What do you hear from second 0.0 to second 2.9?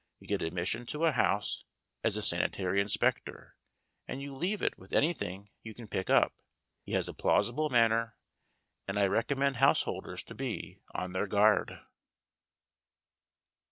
You get admission to a house as a sanitary